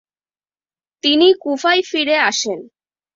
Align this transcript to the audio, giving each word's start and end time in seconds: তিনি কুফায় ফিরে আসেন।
তিনি 1.03 1.27
কুফায় 1.41 1.81
ফিরে 1.81 2.15
আসেন। 2.29 2.59